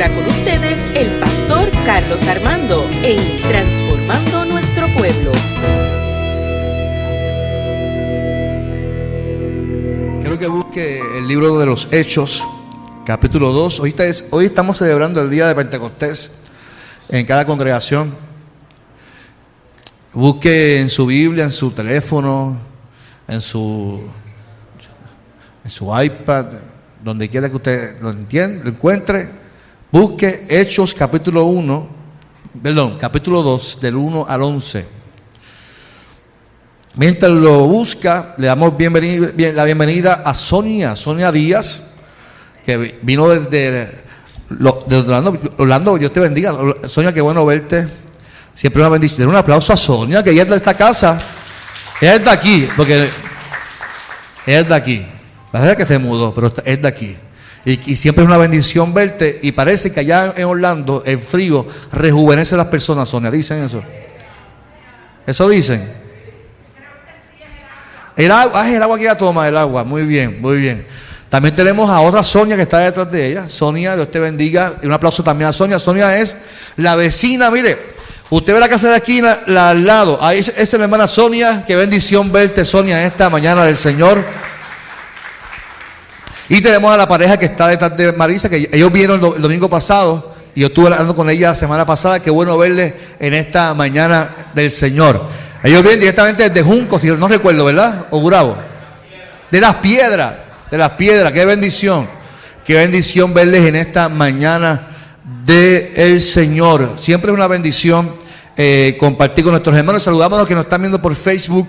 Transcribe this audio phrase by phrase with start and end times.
[0.00, 5.32] ahora con ustedes el pastor Carlos Armando en Transformando Nuestro Pueblo.
[10.20, 12.46] Quiero que busque el libro de los Hechos,
[13.04, 13.80] capítulo 2.
[13.80, 13.96] Hoy,
[14.30, 16.30] hoy estamos celebrando el día de Pentecostés
[17.08, 18.14] en cada congregación.
[20.12, 22.56] Busque en su Biblia, en su teléfono,
[23.26, 24.00] en su,
[25.64, 26.46] en su iPad,
[27.02, 29.37] donde quiera que usted lo entienda, lo encuentre,
[29.90, 31.88] busque Hechos capítulo 1,
[32.62, 34.86] perdón, capítulo 2, del 1 al 11.
[36.96, 41.82] Mientras lo busca, le damos la bienvenida a Sonia, Sonia Díaz,
[42.64, 44.04] que vino desde,
[44.50, 45.38] Orlando.
[45.58, 46.54] Orlando, Dios te bendiga.
[46.86, 47.86] Sonia, qué bueno verte.
[48.54, 49.28] Siempre una bendición.
[49.28, 51.20] Un aplauso a Sonia, que ella es de esta casa.
[52.00, 53.10] Ella es de aquí, porque
[54.46, 55.06] ella es de aquí.
[55.52, 57.16] La verdad que se mudó, pero es de aquí.
[57.64, 59.38] Y, siempre es una bendición verte.
[59.42, 63.30] Y parece que allá en Orlando el frío rejuvenece a las personas, Sonia.
[63.30, 63.82] ¿Dicen eso?
[65.26, 65.86] ¿Eso dicen?
[68.16, 69.84] El agua, ah, el agua que ella toma, el agua.
[69.84, 70.86] Muy bien, muy bien.
[71.28, 73.50] También tenemos a otra Sonia que está detrás de ella.
[73.50, 74.74] Sonia, Dios te bendiga.
[74.82, 75.78] Y un aplauso también a Sonia.
[75.78, 76.36] Sonia es
[76.76, 77.98] la vecina, mire.
[78.30, 80.18] Usted ve la casa de la esquina, la al lado.
[80.22, 81.64] Ahí es la hermana Sonia.
[81.66, 84.24] Qué bendición verte, Sonia, esta mañana del Señor.
[86.48, 89.68] Y tenemos a la pareja que está detrás de Marisa, que ellos vieron el domingo
[89.68, 93.74] pasado, y yo estuve hablando con ella la semana pasada, qué bueno verle en esta
[93.74, 95.22] mañana del Señor.
[95.62, 98.06] Ellos vienen directamente desde Juncos, no recuerdo, ¿verdad?
[98.10, 98.56] O Gurabo.
[99.50, 100.34] De las piedras,
[100.70, 102.08] de las piedras, qué bendición.
[102.64, 104.88] Qué bendición verles en esta mañana
[105.44, 106.94] del Señor.
[106.96, 108.12] Siempre es una bendición
[108.56, 110.02] eh, compartir con nuestros hermanos.
[110.02, 111.66] Saludamos a los que nos están viendo por Facebook.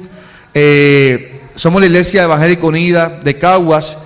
[0.53, 3.97] Eh, somos la Iglesia Evangélica Unida de Caguas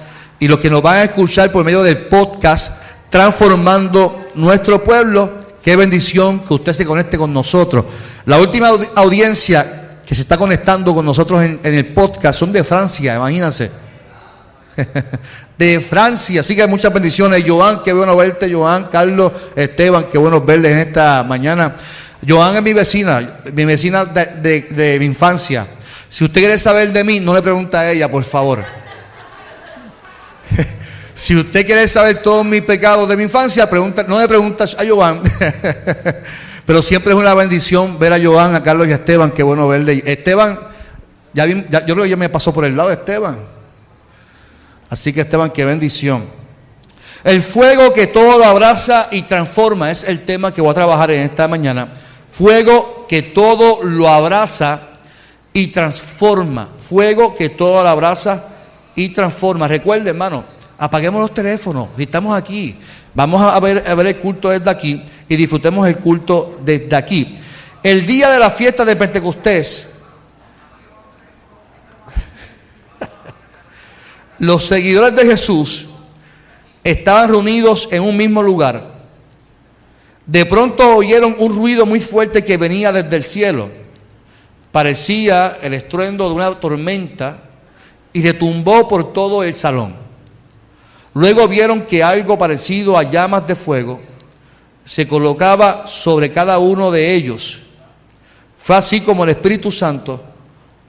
[0.44, 2.74] y los que nos van a escuchar por medio del podcast
[3.09, 5.31] Transformando Nuestro Pueblo.
[5.64, 7.86] Qué bendición que usted se conecte con nosotros.
[8.26, 13.16] La última audiencia que se está conectando con nosotros en, el podcast son de Francia,
[13.16, 13.72] imagínense.
[15.58, 17.42] de Francia, así que muchas bendiciones.
[17.48, 21.74] Joan, qué bueno verte, Joan, Carlos, Esteban, qué bueno verles en esta mañana.
[22.28, 25.68] Joan es mi vecina, mi vecina de, de mi infancia.
[26.09, 28.83] Si usted quiere saber de mí, no le pregunta a ella, por favor.
[31.14, 34.84] si usted quiere saber todos mis pecados de mi infancia, pregunta, no le preguntas a
[34.88, 35.22] Joan.
[36.66, 39.31] Pero siempre es una bendición ver a Joan, a Carlos y a Esteban.
[39.31, 40.02] Qué bueno verle.
[40.06, 40.59] Esteban,
[41.34, 43.38] yo creo que ya me pasó por el lado de Esteban.
[44.90, 46.25] Así que Esteban, qué bendición.
[47.24, 51.12] El fuego que todo lo abraza y transforma es el tema que voy a trabajar
[51.12, 51.94] en esta mañana.
[52.30, 54.90] Fuego que todo lo abraza
[55.52, 56.70] y transforma.
[56.78, 58.53] Fuego que todo lo abraza
[58.96, 59.68] y transforma.
[59.68, 60.44] Recuerde, hermano,
[60.78, 61.90] apaguemos los teléfonos.
[61.98, 62.78] Estamos aquí.
[63.14, 67.40] Vamos a ver, a ver el culto desde aquí y disfrutemos el culto desde aquí.
[67.84, 69.90] El día de la fiesta de Pentecostés,
[74.40, 75.88] los seguidores de Jesús
[76.84, 78.94] estaban reunidos en un mismo lugar.
[80.26, 83.70] De pronto oyeron un ruido muy fuerte que venía desde el cielo.
[84.72, 87.43] Parecía el estruendo de una tormenta
[88.13, 89.96] y retumbó por todo el salón.
[91.16, 94.00] Luego vieron que algo parecido a llamas de fuego
[94.85, 97.62] se colocaba sobre cada uno de ellos.
[98.56, 100.23] Fue así como el Espíritu Santo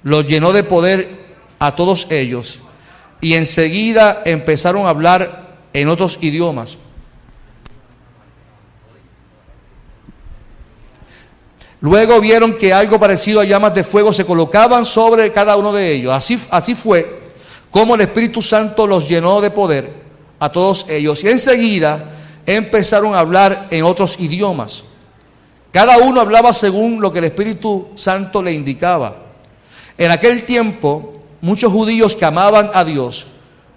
[0.02, 1.08] los llenó de poder
[1.58, 2.60] a todos ellos
[3.20, 6.78] y enseguida empezaron a hablar en otros idiomas.
[11.84, 15.92] Luego vieron que algo parecido a llamas de fuego se colocaban sobre cada uno de
[15.92, 16.14] ellos.
[16.50, 17.20] Así, fue
[17.70, 19.92] como el Espíritu Santo los llenó de poder
[20.40, 21.22] a todos ellos.
[21.22, 22.10] Y enseguida
[22.46, 24.84] empezaron a hablar en otros idiomas.
[25.72, 29.16] Cada uno hablaba según lo que el Espíritu Santo le indicaba.
[29.98, 33.26] En aquel tiempo, muchos judíos que amaban a Dios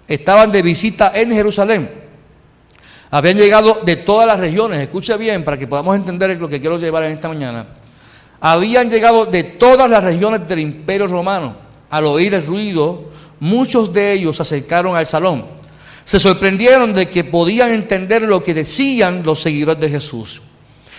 [0.06, 1.90] estaban de visita en Jerusalén.
[3.10, 6.78] Habían llegado de todas las regiones, escuche bien para que podamos entender lo que quiero
[6.78, 7.66] llevar en esta mañana
[8.40, 11.56] habían llegado de todas las regiones del imperio romano.
[11.90, 15.46] Al oír el ruido, muchos de ellos se acercaron al salón.
[16.04, 20.40] Se sorprendieron de que podían entender lo que decían los seguidores de Jesús.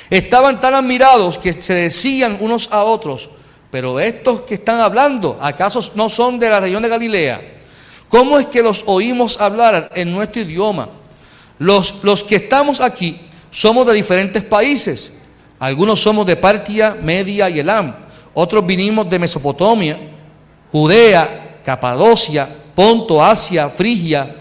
[0.09, 3.29] Estaban tan admirados que se decían unos a otros,
[3.71, 7.41] pero estos que están hablando, ¿acaso no son de la región de Galilea?
[8.07, 10.89] ¿Cómo es que los oímos hablar en nuestro idioma?
[11.59, 13.21] Los, los que estamos aquí
[13.51, 15.13] somos de diferentes países
[15.59, 17.93] algunos somos de Partia, Media y Elam.
[18.33, 19.97] Otros vinimos de Mesopotamia,
[20.71, 24.35] Judea, Capadocia, Ponto, Asia, Frigia,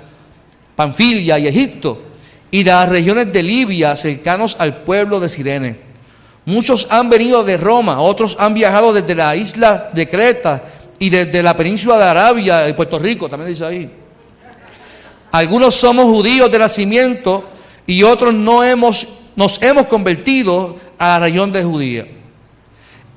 [0.76, 2.04] Panfilia y Egipto.
[2.50, 5.80] y de las regiones de Libia, cercanos al pueblo de Sirene.
[6.46, 10.62] Muchos han venido de Roma, otros han viajado desde la isla de Creta
[10.98, 13.90] y desde la península de Arabia y Puerto Rico, también dice ahí.
[15.30, 17.44] Algunos somos judíos de nacimiento
[17.86, 19.06] y otros no hemos,
[19.36, 22.06] nos hemos convertido a la región de Judía.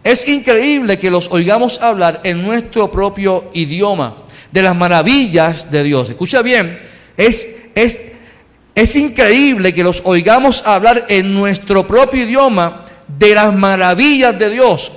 [0.03, 4.17] Es increíble que los oigamos hablar en nuestro propio idioma
[4.51, 6.09] de las maravillas de Dios.
[6.09, 6.79] Escucha bien,
[7.15, 7.99] es, es,
[8.73, 14.91] es increíble que los oigamos hablar en nuestro propio idioma de las maravillas de Dios.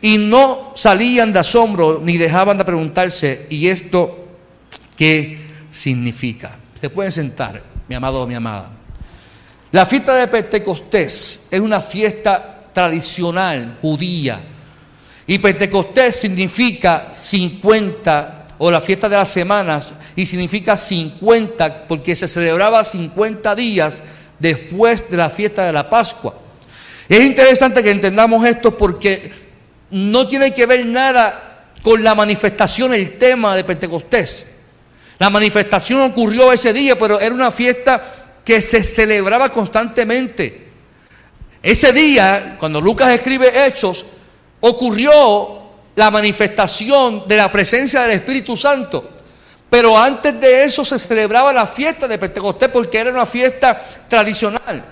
[0.00, 4.28] Y no salían de asombro ni dejaban de preguntarse, ¿y esto
[4.96, 5.38] qué
[5.72, 6.56] significa?
[6.80, 8.77] Se pueden sentar, mi amado o mi amada.
[9.70, 14.40] La fiesta de Pentecostés es una fiesta tradicional judía.
[15.26, 22.28] Y Pentecostés significa 50 o la fiesta de las semanas y significa 50 porque se
[22.28, 24.02] celebraba 50 días
[24.38, 26.34] después de la fiesta de la Pascua.
[27.06, 29.32] Es interesante que entendamos esto porque
[29.90, 34.46] no tiene que ver nada con la manifestación, el tema de Pentecostés.
[35.18, 38.17] La manifestación ocurrió ese día, pero era una fiesta
[38.48, 40.68] que se celebraba constantemente.
[41.62, 44.06] Ese día, cuando Lucas escribe Hechos,
[44.60, 49.10] ocurrió la manifestación de la presencia del Espíritu Santo.
[49.68, 54.82] Pero antes de eso se celebraba la fiesta de Pentecostés porque era una fiesta tradicional.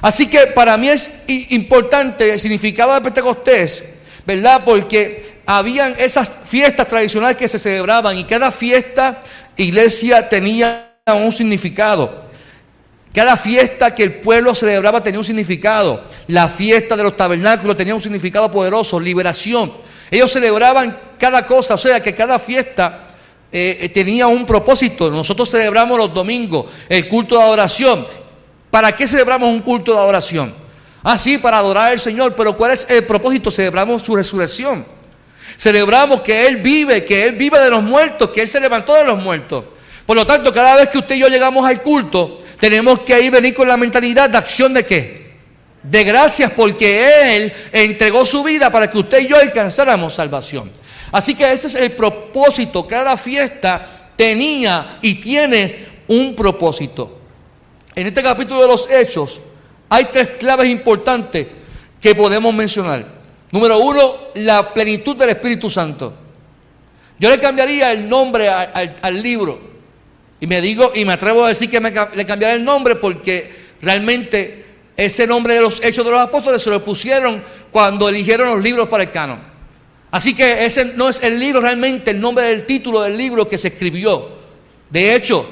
[0.00, 3.82] Así que para mí es importante el significado de Pentecostés,
[4.24, 4.62] ¿verdad?
[4.64, 9.20] Porque habían esas fiestas tradicionales que se celebraban y cada fiesta,
[9.56, 12.21] iglesia, tenía un significado.
[13.14, 16.02] Cada fiesta que el pueblo celebraba tenía un significado.
[16.28, 19.72] La fiesta de los tabernáculos tenía un significado poderoso, liberación.
[20.10, 23.08] Ellos celebraban cada cosa, o sea que cada fiesta
[23.50, 25.10] eh, eh, tenía un propósito.
[25.10, 28.06] Nosotros celebramos los domingos el culto de adoración.
[28.70, 30.54] ¿Para qué celebramos un culto de adoración?
[31.02, 33.50] Ah, sí, para adorar al Señor, pero ¿cuál es el propósito?
[33.50, 34.86] Celebramos su resurrección.
[35.58, 39.04] Celebramos que Él vive, que Él vive de los muertos, que Él se levantó de
[39.04, 39.64] los muertos.
[40.06, 43.32] Por lo tanto, cada vez que usted y yo llegamos al culto, tenemos que ir
[43.32, 45.22] venir con la mentalidad de acción de qué?
[45.82, 50.70] de gracias porque Él entregó su vida para que usted y yo alcanzáramos salvación.
[51.10, 52.86] Así que ese es el propósito.
[52.86, 57.18] Cada fiesta tenía y tiene un propósito.
[57.96, 59.40] En este capítulo de los Hechos
[59.88, 61.48] hay tres claves importantes
[62.00, 63.04] que podemos mencionar.
[63.50, 66.14] Número uno, la plenitud del Espíritu Santo.
[67.18, 69.71] Yo le cambiaría el nombre al, libro.
[70.42, 73.48] Y me digo, y me atrevo a decir que me, le cambiaré el nombre porque
[73.80, 74.64] realmente
[74.96, 77.40] ese nombre de los hechos de los apóstoles se lo pusieron
[77.70, 79.40] cuando eligieron los libros para el canon.
[80.10, 83.56] Así que ese no es el libro realmente, el nombre del título del libro que
[83.56, 84.30] se escribió.
[84.90, 85.48] De hecho,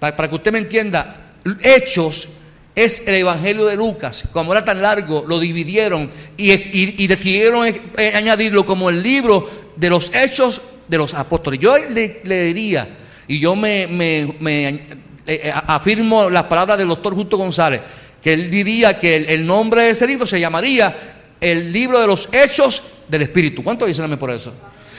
[0.00, 2.28] para, que usted me entienda, Hechos
[2.74, 4.24] es el Evangelio de Lucas.
[4.32, 10.12] Como era tan largo, lo dividieron y, decidieron eh, añadirlo como el libro de los
[10.12, 11.60] Hechos de los Apóstoles.
[11.60, 12.88] Yo le, diría,
[13.26, 14.86] y yo me, eh,
[15.26, 17.80] eh, afirmo las palabras del doctor Justo González,
[18.22, 20.94] que él diría que el, nombre de ese libro se llamaría
[21.40, 23.62] el libro de los hechos del Espíritu.
[23.62, 24.52] ¿Cuánto dicen por eso?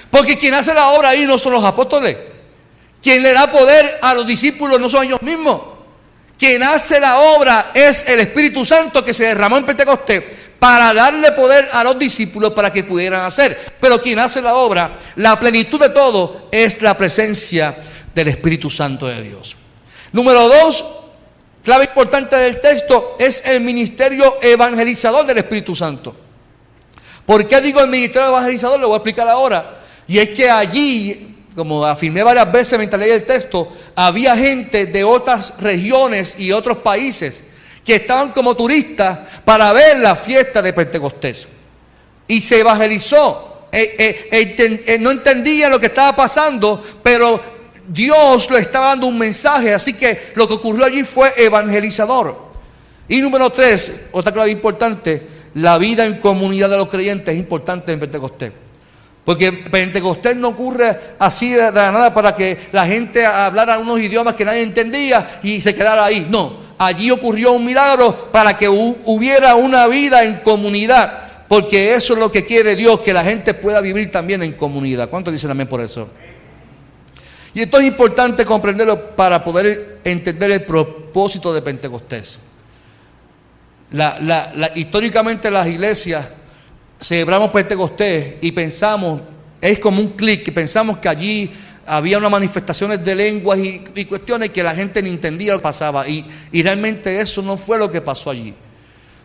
[0.10, 2.16] Porque quien hace la obra ahí no son los apóstoles.
[3.02, 5.62] Quien le da poder a los discípulos no son ellos mismos.
[6.38, 10.24] Quien hace la obra es el Espíritu Santo que se derramó en Pentecostés
[10.60, 13.76] para darle poder a los discípulos para que pudieran hacer.
[13.80, 17.76] Pero quien hace la obra, la plenitud de todo, es la presencia
[18.16, 19.56] del Espíritu Santo de Dios.
[20.12, 20.86] Número dos,
[21.66, 26.16] Clave importante del texto es el ministerio evangelizador del Espíritu Santo.
[27.26, 28.80] ¿Por qué digo el ministerio evangelizador?
[28.80, 29.82] Lo voy a explicar ahora.
[30.06, 35.04] Y es que allí, como afirmé varias veces mientras leí el texto, había gente de
[35.04, 37.44] otras regiones y otros países
[37.84, 41.48] que estaban como turistas para ver la fiesta de Pentecostés.
[42.28, 43.66] Y se evangelizó.
[43.72, 47.55] Eh, eh, eh, no entendían lo que estaba pasando, pero
[47.88, 52.46] Dios le estaba dando un mensaje, así que lo que ocurrió allí fue evangelizador.
[53.08, 57.92] Y número tres, otra clave importante, la vida en comunidad de los creyentes es importante
[57.92, 58.52] en Pentecostés.
[59.24, 64.46] Porque Pentecostés no ocurre así de, nada para que la gente hablara unos idiomas que
[64.46, 66.28] nadie entendía y se quedara ahí.
[66.30, 71.24] No, allí ocurrió un milagro para que hubiera una vida en comunidad.
[71.48, 75.10] Porque eso es lo que quiere Dios, que la gente pueda vivir también en comunidad.
[75.10, 76.08] ¿Cuántos dicen amén por eso?
[77.56, 82.38] Y esto es importante comprenderlo para poder entender el propósito de Pentecostés.
[84.76, 86.28] históricamente las iglesias
[87.02, 89.22] celebramos Pentecostés y pensamos,
[89.62, 91.52] es como un clic, pensamos que allí
[91.86, 96.06] había unas manifestaciones de lenguas y, cuestiones que la gente ni entendía lo que pasaba.
[96.10, 96.26] Y,
[96.62, 98.54] realmente eso no fue lo que pasó allí.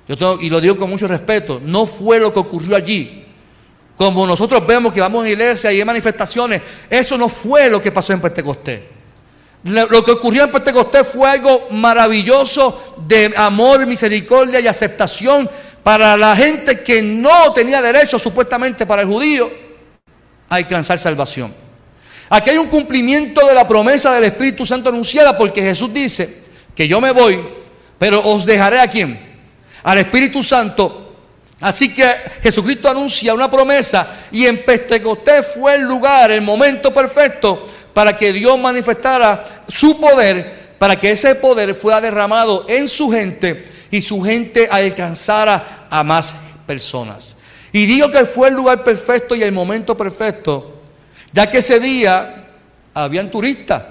[0.07, 3.27] Yo y lo digo con mucho respeto, no fue lo que ocurrió allí.
[4.01, 7.83] Como nosotros vemos que vamos a la iglesia y hay manifestaciones, eso no fue lo
[7.83, 8.81] que pasó en Pentecostés.
[9.65, 15.51] Lo que ocurrió en Pentecostés fue algo maravilloso de amor, misericordia y aceptación
[15.83, 19.51] para la gente que no tenía derecho supuestamente para el judío
[20.49, 21.55] a alcanzar salvación.
[22.31, 26.39] Aquí hay un cumplimiento de la promesa del Espíritu Santo anunciada porque Jesús dice
[26.75, 27.39] que yo me voy,
[27.99, 29.35] pero os dejaré a quién?
[29.83, 31.10] Al Espíritu Santo.
[31.61, 32.05] Así que
[32.43, 38.33] Jesucristo anuncia una promesa y en Pentecostés fue el lugar, el momento perfecto para que
[38.33, 44.23] Dios manifestara su poder, para que ese poder fuera derramado en su gente y su
[44.23, 46.35] gente alcanzara a más
[46.67, 47.37] personas.
[47.73, 50.81] Y digo que fue el lugar perfecto y el momento perfecto,
[51.33, 52.49] ya que ese día
[52.95, 53.83] habían turistas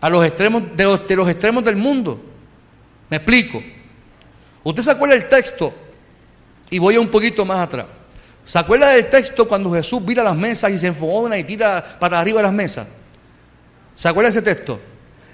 [0.00, 2.20] a los extremos de los, extremos del mundo.
[3.08, 3.62] Me explico.
[4.62, 5.72] Usted se acuerda del texto
[6.70, 7.86] y voy un poquito más atrás.
[8.44, 12.20] ¿Se acuerda del texto cuando Jesús vira las mesas y se enfogona y tira para
[12.20, 12.86] arriba de las mesas?
[13.94, 14.80] ¿Se acuerda ese texto?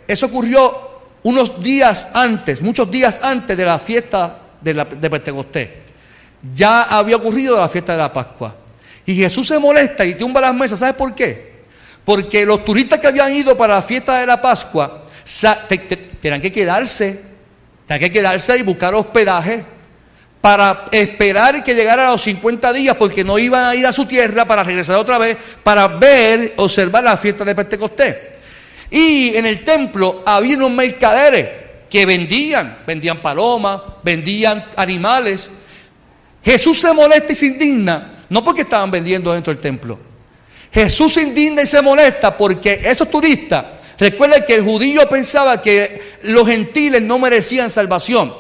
[0.07, 0.91] Eso ocurrió
[1.23, 5.69] unos días antes, muchos días antes de la fiesta de, de Pentecostés.
[6.55, 8.55] Ya había ocurrido la fiesta de la Pascua.
[9.05, 10.79] Y Jesús se molesta y tumba las mesas.
[10.79, 11.65] ¿Sabes por qué?
[12.05, 15.05] Porque los turistas que habían ido para la fiesta de la Pascua
[16.21, 17.23] tenían que quedarse,
[17.87, 19.65] tenían que quedarse y buscar hospedaje
[20.41, 24.07] para esperar que llegara a los 50 días porque no iban a ir a su
[24.07, 28.17] tierra para regresar otra vez para ver, observar la fiesta de Pentecostés.
[28.91, 31.49] Y en el templo había unos mercaderes
[31.91, 35.51] que vendían, vendían palomas, vendían animales.
[36.43, 39.99] Jesús se molesta y se indigna, no porque estaban vendiendo dentro del templo.
[40.73, 43.65] Jesús se indigna y se molesta porque esos turistas,
[43.99, 48.33] recuerden que el judío pensaba que los gentiles no merecían salvación.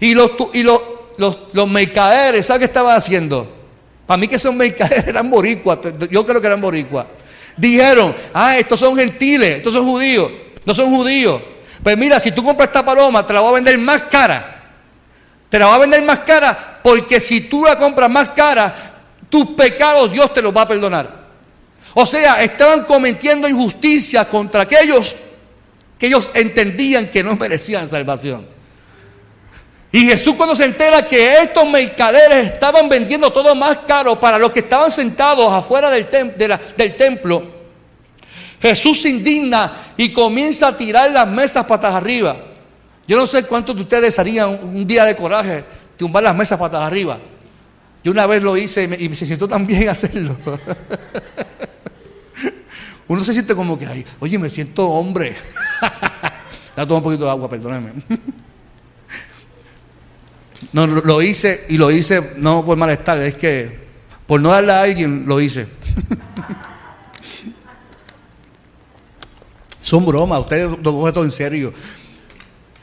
[0.00, 0.80] Y los, y los,
[1.16, 3.52] los, mercaderes, ¿saben qué estaban haciendo?
[4.06, 5.78] Para mí que esos mercaderes eran boricuas,
[6.10, 7.06] yo creo que eran boricuas.
[7.56, 10.30] Dijeron, ah, estos son gentiles, estos son judíos,
[10.64, 11.40] no son judíos.
[11.82, 14.50] Pues mira, si tú compras esta paloma, te la voy a vender más cara.
[15.48, 18.74] Te la voy a vender más cara porque si tú la compras más cara,
[19.28, 21.24] tus pecados Dios te los va a perdonar.
[21.94, 25.14] O sea, estaban cometiendo injusticia contra aquellos
[25.98, 28.53] que ellos entendían que no merecían salvación.
[29.94, 34.50] Y Jesús cuando se entera que estos mercaderes estaban vendiendo todo más caro para los
[34.50, 36.08] que estaban sentados afuera del,
[36.96, 37.44] templo,
[38.60, 42.36] Jesús se indigna y comienza a tirar las mesas patas arriba.
[43.06, 45.64] Yo no sé cuántos de ustedes harían un día de coraje
[45.96, 47.16] tumbar las mesas patas arriba.
[48.02, 50.36] Yo una vez lo hice y me, sintió tan bien hacerlo.
[53.06, 55.36] Uno se siente como que, oye, me siento hombre.
[56.76, 57.92] Ya tomo un poquito de agua, perdónenme.
[60.74, 63.84] No, lo hice y lo hice no por malestar, es que
[64.26, 65.68] por no darle a alguien lo hice.
[69.80, 71.72] Son bromas, ustedes lo cogen todo en serio.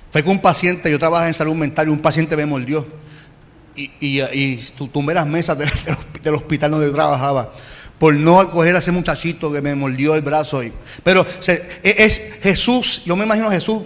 [0.10, 2.88] Fue con un paciente, yo trabajaba en salud mental y un paciente me mordió.
[3.76, 5.70] Y, y, y tumbé las mesas del,
[6.34, 7.52] hospital donde yo trabajaba
[8.00, 10.62] por no acoger a ese muchachito que me mordió el brazo.
[11.04, 13.84] Pero e, es Jesús, yo me imagino a Jesús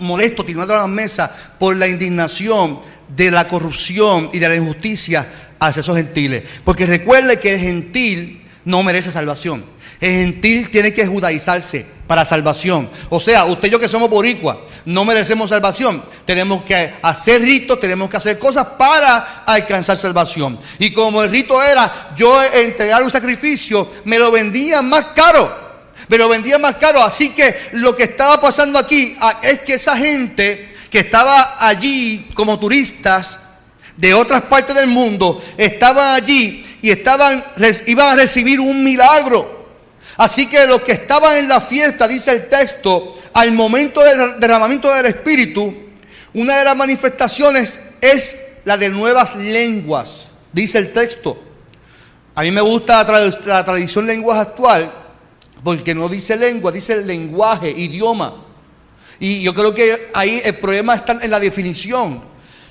[0.00, 5.26] molesto, tirando las mesas por la indignación de la corrupción y de la injusticia
[5.58, 6.42] hacia esos gentiles.
[6.64, 9.64] Porque recuerde que el gentil no merece salvación.
[10.00, 12.90] El gentil tiene que judaizarse para salvación.
[13.08, 16.02] O sea, usted y yo que somos boricuas, no merecemos salvación.
[16.24, 20.58] Tenemos que hacer ritos, tenemos que hacer cosas para alcanzar salvación.
[20.78, 25.62] Y como el rito era yo entregar un sacrificio, me lo vendían más caro.
[26.08, 27.02] Me lo vendían más caro.
[27.02, 32.28] Así que lo que estaba pasando aquí ah, es que esa gente que estaba allí
[32.34, 33.38] como turistas
[33.96, 37.42] de otras partes del mundo, estaban allí y estaban,
[37.86, 39.68] iban a recibir un milagro.
[40.18, 44.92] Así que los que estaban en la fiesta, dice el texto, al momento del derramamiento
[44.92, 45.74] del Espíritu,
[46.34, 51.42] una de las manifestaciones es la de nuevas lenguas, dice el texto.
[52.34, 54.92] A mí me gusta la, la tradición lenguaje actual,
[55.64, 58.41] porque no dice lengua, dice lenguaje, idioma.
[59.22, 62.20] Y yo creo que ahí el problema está en la definición.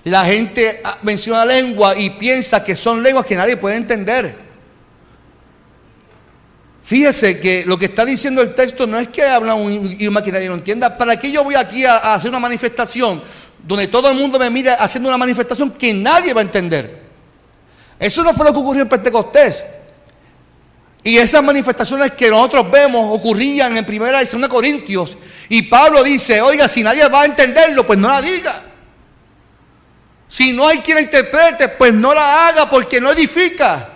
[0.03, 4.35] La gente menciona lengua y piensa que son lenguas que nadie puede entender.
[6.83, 10.33] Fíjese que lo que está diciendo el texto no es que habla un idioma que
[10.33, 10.97] nadie lo entienda.
[10.97, 13.23] ¿Para qué yo voy aquí a, hacer una manifestación
[13.65, 17.01] donde todo el mundo me mire haciendo una manifestación que nadie va a entender?
[17.97, 19.63] Eso no fue lo que ocurrió en Pentecostés.
[21.03, 25.17] Y esas manifestaciones que nosotros vemos ocurrían en primera y segunda Corintios.
[25.49, 28.61] Y Pablo dice, oiga, si nadie va a entenderlo, pues no la diga.
[30.27, 33.89] Si no hay quien la interprete, pues no la haga porque no edifica.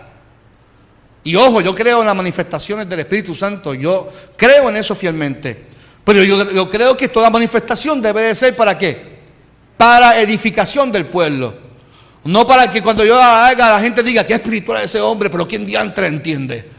[1.24, 5.66] Y ojo, yo creo en las manifestaciones del Espíritu Santo, yo creo en eso fielmente.
[6.04, 9.20] Pero yo, yo creo que toda manifestación debe de ser para qué?
[9.78, 11.56] Para edificación del pueblo.
[12.26, 15.48] No para que cuando yo haga la gente diga que es espiritual ese hombre, pero
[15.48, 16.75] ¿quién diantre entiende?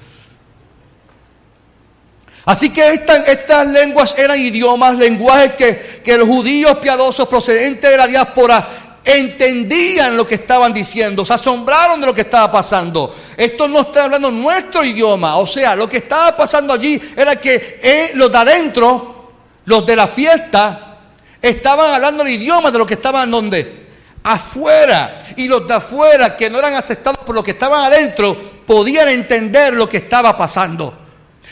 [2.47, 2.93] Así que
[3.26, 10.17] estas, lenguas eran idiomas, lenguajes que, que los judíos piadosos procedentes de la diáspora entendían
[10.17, 13.17] lo que estaban diciendo, se asombraron de lo que estaba pasando.
[13.37, 17.81] Esto no está hablando nuestro idioma, o sea, lo que estaba pasando allí era que
[17.83, 19.33] eh, los de adentro,
[19.65, 20.99] los de la fiesta,
[21.43, 23.88] estaban hablando el idioma de lo que estaban donde
[24.23, 25.26] afuera.
[25.37, 29.75] Y los de afuera, que no eran aceptados por lo que estaban adentro, podían entender
[29.75, 31.06] lo que estaba pasando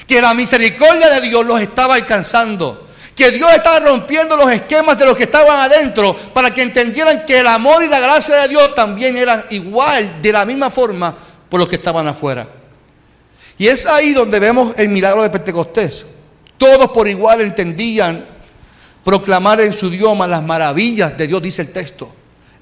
[0.07, 5.07] que la misericordia de Dios los estaba alcanzando, que Dios estaba rompiendo los esquemas de
[5.07, 8.75] los que estaban adentro para que entendieran que el amor y la gracia de Dios
[8.75, 11.15] también eran igual, de la misma forma,
[11.49, 12.49] por los que estaban afuera.
[13.57, 16.05] Y es ahí donde vemos el milagro de Pentecostés.
[16.59, 18.25] Todos por igual entendían
[19.05, 22.13] proclamar en su idioma las maravillas de Dios, dice el texto.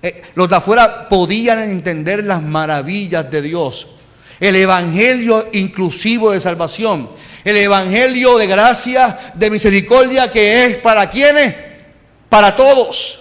[0.03, 3.89] Eh, los de afuera podían entender las maravillas de Dios.
[4.41, 7.09] El evangelio inclusivo de salvación
[7.45, 11.55] el Evangelio de gracia, de misericordia, que es para quienes,
[12.29, 13.21] para todos.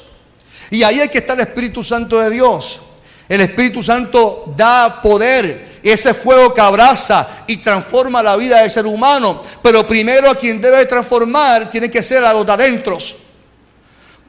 [0.70, 2.80] Y ahí hay que estar el Espíritu Santo de Dios.
[3.28, 8.86] El Espíritu Santo da poder, ese fuego que abraza y transforma la vida del ser
[8.86, 9.44] humano.
[9.64, 12.98] Pero primero a quien debe transformar tiene que ser a los de adentro.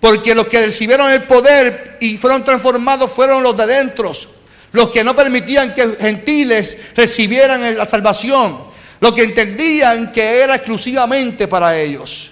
[0.00, 4.12] Porque los que recibieron el poder y fueron transformados fueron los de adentro.
[4.72, 8.71] Los que no permitían que gentiles recibieran la salvación
[9.02, 12.30] lo que entendían que era exclusivamente para ellos.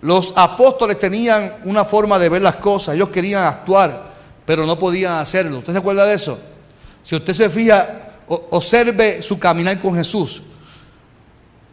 [0.00, 4.12] Los apóstoles tenían una forma de ver las cosas, ellos querían actuar,
[4.46, 5.58] pero no podían hacerlo.
[5.58, 6.38] ¿Usted se acuerda de eso?
[7.02, 10.40] Si usted se fija, observe su caminar con Jesús.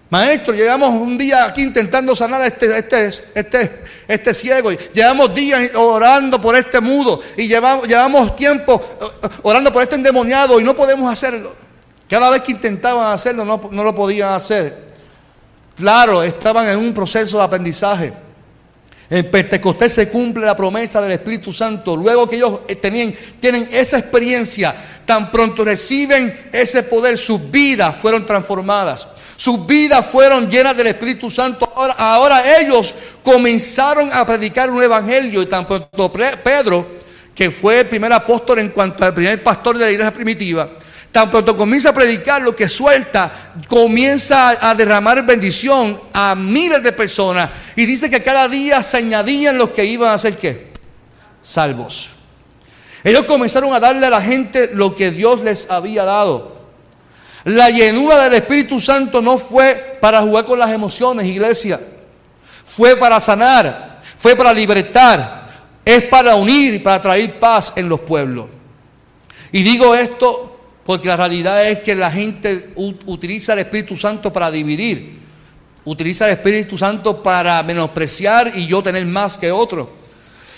[0.09, 4.71] Maestro, llegamos un día aquí intentando sanar a este, este, este, este ciego.
[4.91, 7.21] Llevamos días orando por este mudo.
[7.37, 8.83] Y llevamos, llevamos tiempo
[9.23, 11.68] eh, orando por este endemoniado y no podemos hacerlo.
[12.09, 14.89] Cada vez que intentaban hacerlo no, lo podían hacer.
[15.77, 18.11] Claro, estaban en un proceso de aprendizaje.
[19.09, 21.95] En Pentecostés se cumple la promesa del Espíritu Santo.
[21.95, 27.95] Luego que ellos eh, tenían, tienen esa experiencia, tan pronto reciben ese poder, sus vidas
[27.95, 29.07] fueron transformadas.
[29.35, 31.71] Sus vidas fueron llenas del Espíritu Santo.
[31.75, 32.93] Ahora ellos
[33.23, 36.85] comenzaron a predicar un evangelio y tan pronto Pedro,
[37.33, 40.69] que fue el primer apóstol en cuanto al primer pastor de la iglesia primitiva,
[41.11, 43.31] Tan pronto comienza a predicar lo que suelta,
[43.67, 47.49] comienza a derramar bendición a miles de personas.
[47.75, 50.71] Y dice que cada día se añadían los que iban a ser qué?
[51.41, 52.11] Salvos.
[53.03, 56.59] Ellos comenzaron a darle a la gente lo que Dios les había dado.
[57.45, 61.79] La llenura del Espíritu Santo no fue para jugar con las emociones, iglesia.
[62.65, 65.49] Fue para sanar, fue para libertar,
[65.83, 68.45] es para unir y para traer paz en los pueblos.
[69.51, 70.48] Y digo esto
[70.89, 72.71] porque la realidad es que la gente
[73.05, 75.19] utiliza el Espíritu Santo para dividir.
[75.85, 79.97] Utiliza el Espíritu Santo para menospreciar y yo tener más que otro.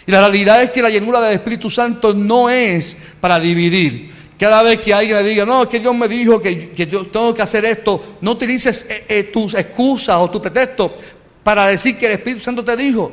[0.08, 4.10] Y la realidad es que la llenura del Espíritu Santo no es para dividir.
[4.40, 7.34] Cada vez que alguien le diga, no, es que Dios me dijo que, yo tengo
[7.34, 10.96] que hacer esto, no utilices eh, eh, tus excusas o tu pretexto
[11.44, 13.12] para decir que el Espíritu Santo te dijo.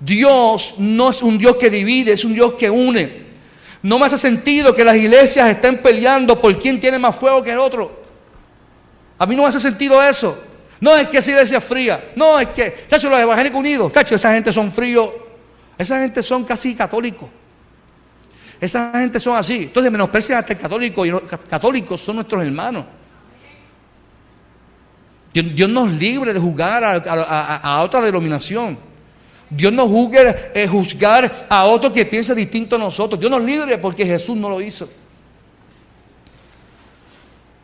[0.00, 3.25] Dios no es un Dios que divide, es un Dios que une.
[3.86, 7.52] No me hace sentido que las iglesias estén peleando por quién tiene más fuego que
[7.52, 8.02] el otro.
[9.16, 10.36] A mí no me hace sentido eso.
[10.80, 12.12] No es que esa iglesia es fría.
[12.16, 15.08] No es que, chacho, los evangélicos unidos, chacho, esa gente son fríos.
[15.78, 17.28] Esa gente son casi católicos.
[18.60, 19.62] Esa gente son así.
[19.62, 22.86] Entonces menosprecian hasta el católico y los católicos son nuestros hermanos.
[25.32, 28.76] Dios, nos libre de juzgar a otra denominación.
[29.48, 33.18] Dios no juzgue eh, juzgar a otro que piensa distinto a nosotros.
[33.18, 34.88] Dios nos libre porque Jesús no lo hizo.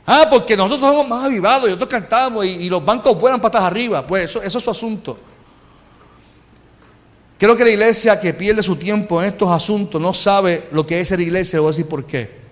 [0.06, 4.06] Ah, porque nosotros somos más avivados y nosotros cantamos y, los bancos vuelan patas arriba.
[4.06, 5.18] Pues eso, eso es su asunto.
[7.38, 11.00] Creo que la iglesia que pierde su tiempo en estos asuntos no sabe lo que
[11.00, 11.56] es ser iglesia.
[11.56, 12.42] Le voy a decir por qué.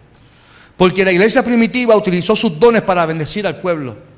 [0.77, 4.10] Porque la iglesia primitiva utilizó sus dones para bendecir al pueblo.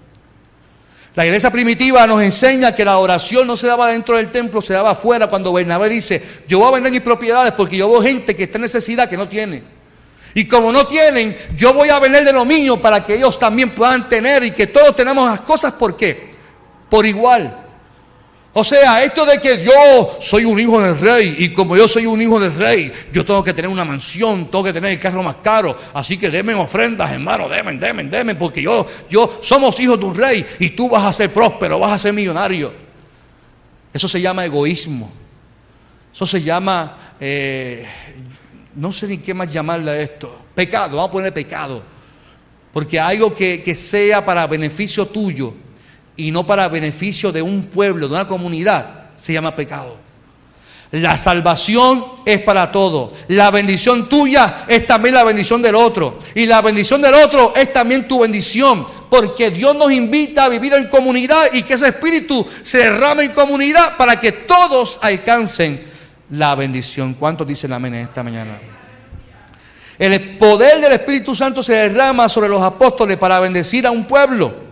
[1.15, 4.73] La iglesia primitiva nos enseña que la oración no se daba dentro del templo, se
[4.73, 5.27] daba afuera.
[5.27, 8.57] Cuando Bernabé dice, yo voy a vender mis propiedades porque yo veo gente que está
[8.57, 9.63] en necesidad que no tiene.
[10.35, 13.75] Y como no tienen, yo voy a vender de lo mío para que ellos también
[13.75, 15.73] puedan tener y que todos tenemos las cosas.
[15.73, 16.31] ¿Por qué?
[16.89, 17.62] Por igual.
[18.55, 22.05] O sea, esto de que yo soy un hijo del rey y como yo soy
[22.05, 25.23] un hijo del rey, yo tengo que tener una mansión, tengo que tener el carro
[25.23, 25.79] más caro.
[25.95, 30.15] Así que denme ofrendas, hermano, denme, denme, denme, porque yo, yo somos hijos de un
[30.15, 32.75] rey y tú vas a ser próspero, vas a ser millonario.
[33.91, 35.11] Eso se llama egoísmo.
[36.15, 37.87] Eso se llama, eh,
[38.75, 40.43] no sé ni qué más llamarle a esto.
[40.55, 41.83] Pecado, vamos a poner pecado.
[42.71, 45.55] Porque algo que, que sea para beneficio tuyo
[46.17, 49.97] y no para beneficio de un pueblo, de una comunidad, se llama pecado.
[50.93, 53.15] La salvación es para todo.
[53.29, 56.19] La bendición tuya es también la bendición del otro.
[56.35, 58.87] Y la bendición del otro es también tu bendición.
[59.09, 63.33] Porque Dios nos invita a vivir en comunidad y que ese espíritu se derrame en
[63.33, 65.83] comunidad para que todos alcancen
[66.29, 67.15] la bendición.
[67.15, 68.59] ¿Cuántos dicen amén esta mañana?
[69.99, 74.72] El poder del Espíritu Santo se derrama sobre los apóstoles para bendecir a un pueblo.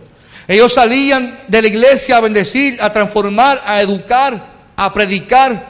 [0.51, 4.37] Ellos salían de la iglesia a bendecir, a transformar, a educar,
[4.75, 5.69] a predicar.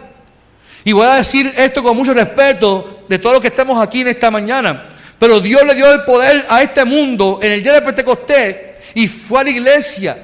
[0.84, 4.08] Y voy a decir esto con mucho respeto de todos los que estamos aquí en
[4.08, 4.88] esta mañana.
[5.20, 8.58] Pero Dios le dio el poder a este mundo en el día de Pentecostés
[8.96, 10.18] y fue a la iglesia.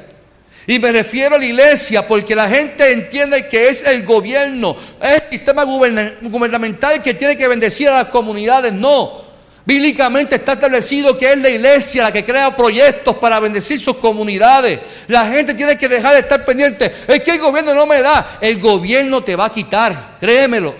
[0.65, 5.21] Y me refiero a la iglesia porque la gente entiende que es el gobierno, es
[5.21, 8.73] el sistema gubernamental que tiene que bendecir a las comunidades.
[8.73, 9.26] No,
[9.67, 14.79] Bíblicamente está establecido que es la iglesia la que crea proyectos para bendecir sus comunidades.
[15.09, 16.89] La gente tiene que dejar de estar pendiente.
[17.05, 18.37] Es que el gobierno no me da.
[18.39, 20.73] El gobierno te va a quitar, créemelo.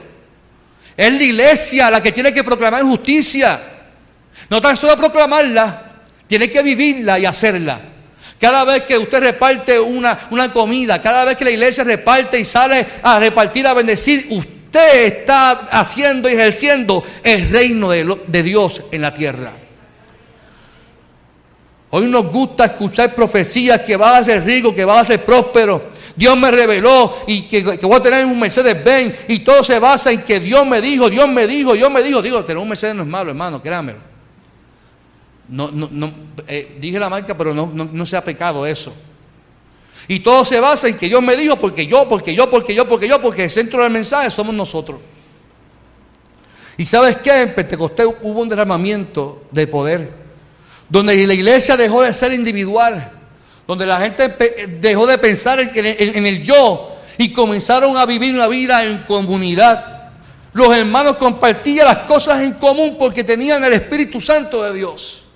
[0.96, 3.60] Es la iglesia la que tiene que proclamar justicia.
[4.50, 5.96] No tan solo proclamarla,
[6.26, 7.82] tiene que vivirla y hacerla.
[8.40, 12.46] Cada vez que usted reparte una, una comida, cada vez que la iglesia reparte y
[12.46, 18.84] sale a repartir, a bendecir, usted usted está haciendo y ejerciendo el reino de, Dios
[18.92, 19.54] en la tierra.
[21.90, 25.96] Hoy nos gusta escuchar profecías que va a ser rico, que va a ser próspero.
[26.16, 30.12] Dios me reveló y que, voy a tener un Mercedes Benz y todo se basa
[30.12, 32.22] en que Dios me dijo, Dios me dijo, Dios me dijo.
[32.22, 34.00] Digo, tener un Mercedes no es malo, hermano, créanmelo.
[35.48, 36.12] No, no, no,
[36.46, 38.94] eh, dije la marca, pero no, no, no sea pecado eso.
[40.08, 42.88] Y todo se basa en que Dios me dijo, porque yo, porque yo, porque yo,
[42.88, 45.00] porque yo, porque el centro del mensaje somos nosotros.
[46.78, 50.10] Y sabes qué, en Pentecostés hubo un derramamiento de poder,
[50.88, 53.12] donde la iglesia dejó de ser individual,
[53.68, 54.30] donde la gente
[54.80, 60.12] dejó de pensar en, en el yo y comenzaron a vivir una vida en comunidad.
[60.54, 65.27] Los hermanos compartían las cosas en común porque tenían el Espíritu Santo de Dios.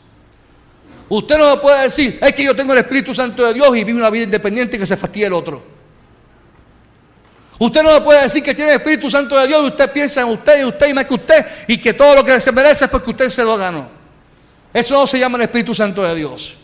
[1.11, 3.83] Usted no me puede decir, es que yo tengo el Espíritu Santo de Dios y
[3.83, 5.61] vivo una vida independiente que se fastidie el otro.
[7.59, 10.21] Usted no me puede decir que tiene el Espíritu Santo de Dios y usted piensa
[10.21, 12.85] en usted y usted y más que usted y que todo lo que se merece
[12.85, 13.89] es porque usted se lo ganó.
[14.73, 16.55] Eso no se llama el Espíritu Santo de Dios.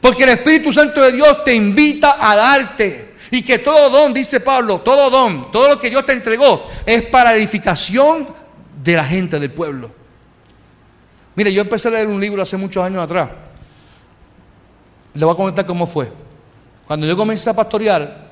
[0.00, 3.16] Porque el Espíritu Santo de Dios te invita a darte.
[3.32, 7.02] Y que todo don, dice Pablo, todo don, todo lo que Dios te entregó es
[7.02, 8.28] para edificación
[8.80, 9.90] de la gente, del pueblo.
[11.34, 13.41] Mire, yo empecé a leer un libro hace muchos años atrás
[15.14, 16.10] le voy a comentar cómo fue.
[16.86, 18.30] Cuando yo comencé a pastorear,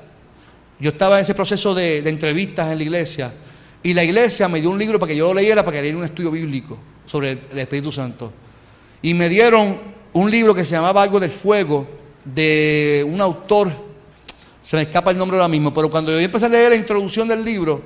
[0.79, 3.33] yo estaba en ese proceso de, entrevistas en la iglesia
[3.83, 5.99] y la iglesia me dio un libro para que yo lo leyera, para que leyera
[5.99, 8.31] un estudio bíblico sobre el, Espíritu Santo.
[9.01, 9.79] Y me dieron
[10.13, 11.87] un libro que se llamaba Algo del Fuego,
[12.25, 13.71] de un autor,
[14.61, 17.27] se me escapa el nombre ahora mismo, pero cuando yo empecé a leer la introducción
[17.27, 17.81] del libro,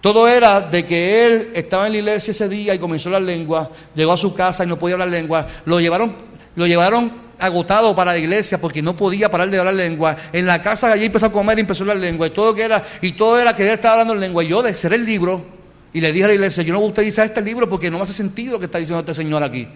[0.00, 3.70] todo era de que él estaba en la iglesia ese día y comenzó la lengua,
[3.94, 8.12] llegó a su casa y no podía hablar lengua, lo llevaron, lo llevaron agotado para
[8.12, 10.16] la iglesia porque no podía parar de hablar lengua.
[10.32, 12.26] En la casa allí empezó a comer y empezó a hablar lengua.
[12.26, 14.44] Y todo que era, y todo era que él estaba hablando en lengua.
[14.44, 15.44] Y yo cerré el libro
[15.92, 18.02] y le dije a la iglesia, yo no usted dice este libro porque no me
[18.04, 19.66] hace sentido lo que está diciendo este señor aquí.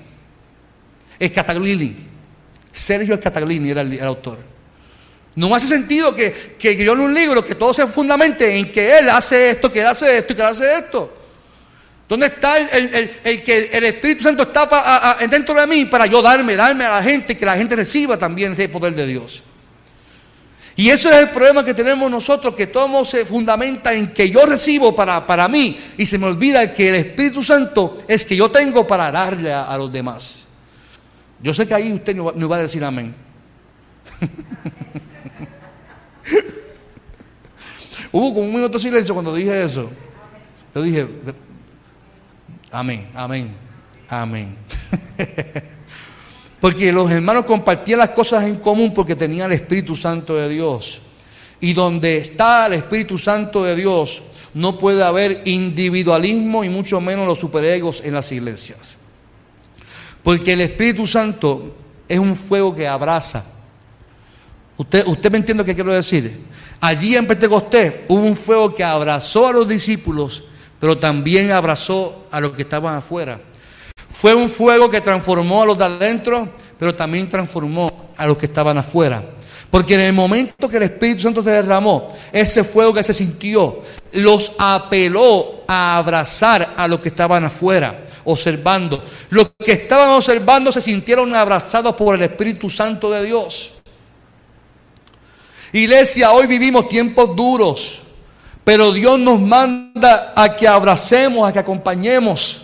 [1.19, 1.97] Escataglini.
[2.73, 4.39] Sergio Escataglini era el, autor.
[5.37, 8.71] No me hace sentido que, que, yo lea un libro que todo se fundamente en
[8.71, 11.24] que él hace esto, que hace esto y que hace esto.
[12.09, 16.85] ¿Dónde está el, que el Espíritu Santo está dentro de mí para yo darme, darme
[16.85, 19.43] a la gente, que la gente reciba también ese poder de Dios?
[20.77, 24.45] Y ese es el problema que tenemos nosotros, que todo se fundamenta en que yo
[24.45, 28.51] recibo para, para mí y se me olvida que el Espíritu Santo es que yo
[28.51, 30.49] tengo para darle a, los demás.
[31.41, 33.15] Yo sé que ahí usted no, no va a decir amén.
[38.11, 39.91] Hubo como un minuto de silencio cuando dije eso.
[40.75, 41.07] Yo dije,
[42.75, 43.55] Amén, amén,
[44.09, 44.57] amén.
[46.61, 51.01] porque los hermanos compartían las cosas en común porque tenían el Espíritu Santo de Dios.
[51.61, 57.29] Y donde está el Espíritu Santo de Dios, no puede haber individualismo y mucho menos
[57.29, 58.97] los superegos en las iglesias.
[60.25, 61.77] Porque el Espíritu Santo
[62.09, 63.45] es un fuego que abraza.
[64.77, 66.43] Usted, usted me entiende lo que quiero decir.
[66.81, 70.43] Allí en Pentecostés hubo un fuego que abrazó a los discípulos,
[70.85, 73.41] pero también abrazó a los que estaban afuera.
[74.07, 76.47] Fue un fuego que transformó a los de adentro,
[76.79, 79.25] pero también transformó a los que estaban afuera.
[79.71, 83.81] Porque en el momento que el Espíritu Santo se derramó, ese fuego que se sintió,
[84.13, 89.03] los apeló a abrazar a los que estaban afuera, observando.
[89.31, 93.73] Los que estaban observando se sintieron abrazados por el Espíritu Santo de Dios.
[95.73, 98.04] Iglesia, hoy vivimos tiempos duros,
[98.65, 102.63] pero Dios nos manda a que abracemos, a que acompañemos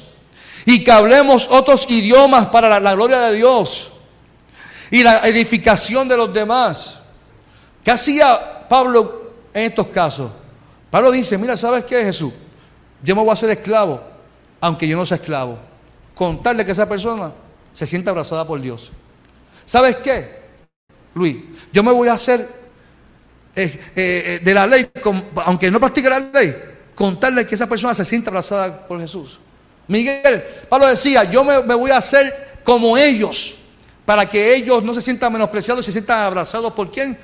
[0.64, 3.92] y que hablemos otros idiomas para la, gloria de Dios
[4.90, 7.00] y la edificación de los demás.
[7.84, 10.30] ¿Qué hacía Pablo en estos casos?
[10.90, 12.32] Pablo dice, mira, ¿sabes qué, Jesús?
[13.02, 14.02] Yo me voy a hacer esclavo,
[14.60, 15.58] aunque yo no sea esclavo.
[16.14, 17.32] Contarle que esa persona
[17.72, 18.90] se sienta abrazada por Dios.
[19.64, 20.40] ¿Sabes qué,
[21.14, 21.36] Luis?
[21.72, 22.59] Yo me voy a hacer
[23.54, 24.88] eh, eh, de la ley,
[25.44, 26.54] aunque no practique la ley,
[26.94, 29.40] contarle que esa persona se sienta abrazada por Jesús.
[29.88, 33.56] Miguel, Pablo decía, yo me, voy a hacer como ellos,
[34.04, 37.18] para que ellos no se sientan menospreciados, se sientan abrazados por quién?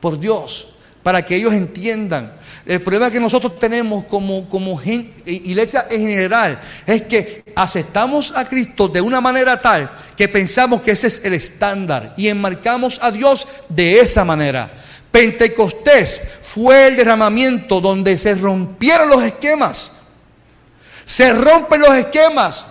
[0.00, 0.68] Por Dios,
[1.04, 2.34] para que ellos entiendan.
[2.66, 8.88] El problema que nosotros tenemos como, como iglesia en general es que aceptamos a Cristo
[8.88, 13.46] de una manera tal que pensamos que ese es el estándar y enmarcamos a Dios
[13.68, 14.79] de esa manera.
[15.10, 19.92] Pentecostés fue el derramamiento donde se rompieron los esquemas.
[21.04, 22.66] Se rompen los esquemas.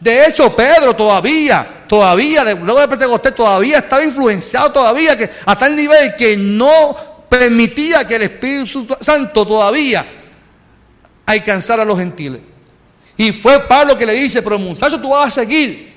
[0.00, 5.76] De hecho, Pedro todavía, todavía, luego de Pentecostés, todavía estaba influenciado todavía que, a tal
[5.76, 6.96] nivel que no
[7.28, 10.04] permitía que el Espíritu Santo todavía
[11.26, 12.40] alcanzara a los gentiles.
[13.16, 15.90] Y fue Pablo que le dice, pero muchacho, tú vas a seguir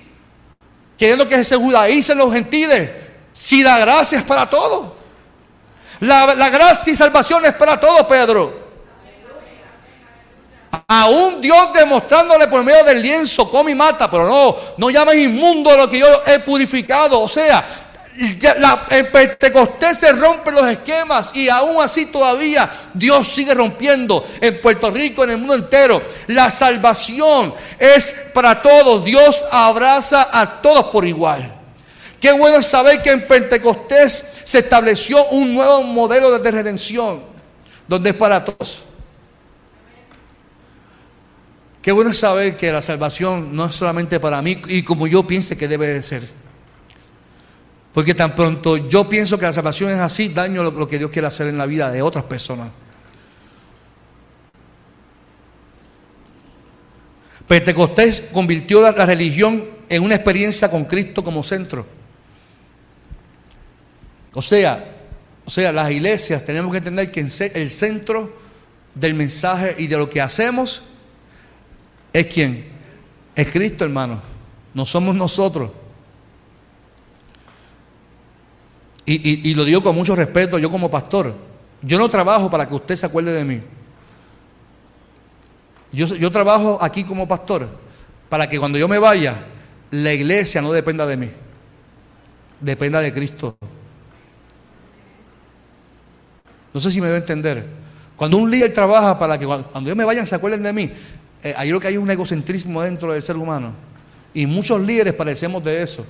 [0.97, 2.89] queriendo que se judaicen los gentiles
[3.33, 4.93] si la gracia es para todos.
[5.99, 8.63] La, gracia y salvación es para todos, Pedro.
[10.87, 15.75] Aún Dios demostrándole por medio del lienzo, come y mata, pero no, no llames inmundo
[15.77, 17.21] lo que yo he purificado.
[17.21, 17.63] O sea,
[18.59, 24.61] la, en Pentecostés se rompen los esquemas y aún así todavía Dios sigue rompiendo en
[24.61, 26.01] Puerto Rico, en el mundo entero.
[26.27, 29.03] La salvación es para todos.
[29.05, 31.61] Dios abraza a todos por igual.
[32.19, 37.21] Qué bueno es saber que en Pentecostés se estableció un nuevo modelo de redención,
[37.87, 38.85] donde es para todos.
[41.81, 45.57] Qué bueno saber que la salvación no es solamente para mí y como yo piense
[45.57, 46.23] que debe de ser.
[47.93, 51.27] Porque tan pronto yo pienso que la salvación es así, daño lo, que Dios quiere
[51.27, 52.69] hacer en la vida de otras personas.
[57.47, 61.85] Pentecostés convirtió la religión en una experiencia con Cristo como centro.
[64.33, 64.93] O sea,
[65.45, 68.33] o sea, las iglesias tenemos que entender que el centro
[68.95, 70.83] del mensaje y de lo que hacemos
[72.11, 72.65] es quién?
[73.35, 74.21] Es Cristo, hermano.
[74.73, 75.71] No somos nosotros.
[79.05, 81.35] Y, lo digo con mucho respeto, yo como pastor,
[81.81, 83.61] yo no trabajo para que usted se acuerde de mí.
[85.91, 87.67] Yo, yo trabajo aquí como pastor
[88.29, 89.35] para que cuando yo me vaya,
[89.91, 91.29] la iglesia no dependa de mí,
[92.61, 93.57] dependa de Cristo.
[96.73, 97.65] No sé si me debo entender.
[98.15, 100.91] Cuando un líder trabaja para que cuando yo me vayan se acuerden de mí,
[101.43, 103.73] eh, ahí lo que hay es un egocentrismo dentro del ser humano.
[104.33, 106.05] Y muchos líderes parecemos de eso.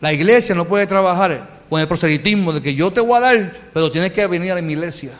[0.00, 3.56] La iglesia no puede trabajar con el proselitismo de que yo te voy a dar,
[3.72, 5.12] pero tienes que venir a mi iglesia.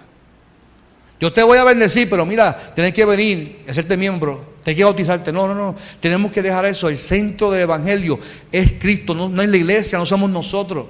[1.19, 5.33] Yo te voy a bendecir, pero mira, tienes que venir, hacerte miembro, tienes que bautizarte.
[5.33, 5.75] No, no, no.
[5.99, 6.89] Tenemos que dejar eso.
[6.89, 8.19] El centro del Evangelio
[8.53, 10.87] es Cristo, no, no es la iglesia, no somos nosotros.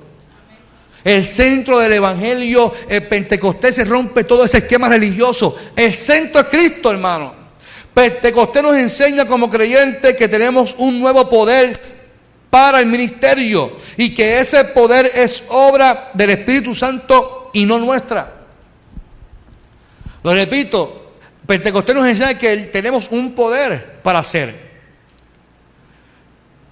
[1.06, 5.54] El centro del Evangelio, el Pentecostés se rompe todo ese esquema religioso.
[5.76, 7.32] El centro es Cristo, hermano.
[7.94, 11.80] Pentecostés nos enseña como creyentes que tenemos un nuevo poder
[12.50, 18.32] para el ministerio y que ese poder es obra del Espíritu Santo y no nuestra.
[20.24, 21.12] Lo repito,
[21.46, 24.52] Pentecostés nos enseña que tenemos un poder para hacer.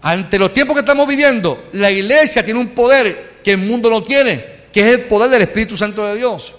[0.03, 4.03] Ante los tiempos que estamos viviendo, la iglesia tiene un poder que el mundo no
[4.03, 6.55] tiene, que es el poder del Espíritu Santo de Dios,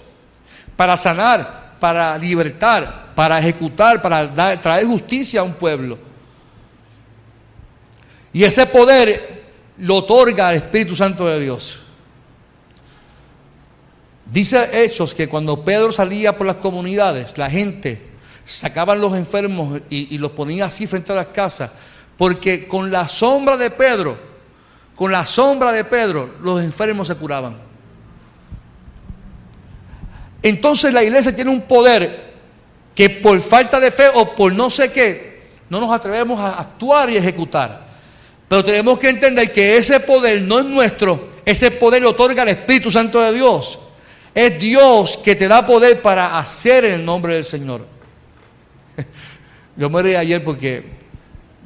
[0.76, 5.98] para sanar, para libertar, para ejecutar, para traer justicia a un pueblo.
[8.32, 9.44] Y ese poder
[9.78, 11.80] lo otorga el Espíritu Santo de Dios.
[14.30, 18.02] Dice Hechos que cuando Pedro salía por las comunidades, la gente
[18.44, 21.70] sacaban los enfermos y, y los ponía así frente a las casas
[22.16, 24.16] Porque con la sombra de Pedro,
[24.96, 27.56] con la sombra de Pedro, los enfermos se curaban.
[30.42, 32.34] Entonces la iglesia tiene un poder
[32.94, 37.10] que por falta de fe o por no sé qué, no nos atrevemos a actuar
[37.10, 37.86] y ejecutar.
[38.48, 42.50] Pero tenemos que entender que ese poder no es nuestro, ese poder lo otorga el
[42.50, 43.78] Espíritu Santo de Dios.
[44.34, 47.86] Es Dios que te da poder para hacer en el nombre del Señor.
[49.76, 50.96] Yo me reí ayer porque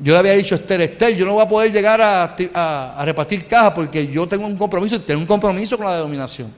[0.02, 3.46] yo le había dicho a Esther, Esther, yo no voy a poder llegar a, repartir
[3.46, 6.50] cajas porque yo tengo un compromiso, tengo un compromiso con la denominación.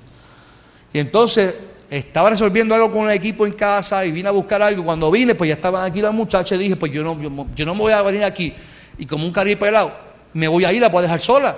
[0.93, 1.57] Y entonces
[1.91, 4.85] estaba resolviendo algo con el equipo en casa y vine a buscar algo.
[4.85, 7.19] Cuando vine, pues ya estaban aquí las muchachas y dije, pues yo no,
[7.55, 8.55] yo, no me voy a venir aquí
[8.97, 9.93] y como un caribe pelado,
[10.33, 11.57] me voy a ir, la puedo dejar sola.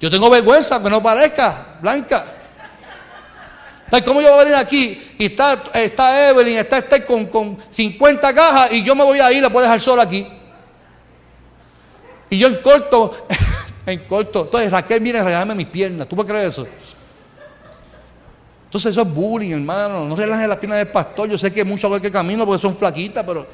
[0.00, 2.41] Yo tengo vergüenza, que no parezca, Blanca.
[4.00, 8.32] ¿Cómo yo voy a venir aquí y está, está Evelyn, está este con, con 50
[8.32, 10.26] cajas y yo me voy a ir, la puedo dejar sola aquí?
[12.30, 13.26] Y yo en corto,
[13.86, 16.66] en corto, entonces Raquel viene a regalarme mis piernas, ¿tú puedes creer eso?
[18.64, 21.90] Entonces eso es bullying, hermano, no relajen las piernas del pastor, yo sé que muchos
[21.90, 23.46] veces que camino porque son flaquitas, pero...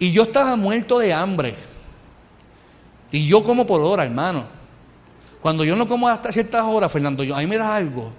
[0.00, 1.54] Y yo estaba muerto de hambre.
[3.10, 4.57] Y yo como por hora, hermano.
[5.40, 8.10] Cuando yo no como hasta ciertas horas, Fernando, yo, a mí me da algo